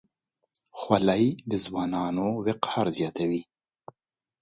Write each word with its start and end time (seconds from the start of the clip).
خولۍ 0.79 1.25
د 1.51 1.53
ځوانانو 1.65 2.27
وقار 2.47 2.87
زیاتوي. 2.97 3.41